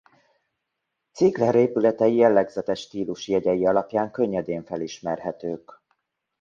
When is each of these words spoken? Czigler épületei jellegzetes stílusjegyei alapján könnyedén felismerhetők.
Czigler 1.11 1.55
épületei 1.55 2.15
jellegzetes 2.15 2.79
stílusjegyei 2.79 3.65
alapján 3.65 4.11
könnyedén 4.11 4.63
felismerhetők. 4.65 5.81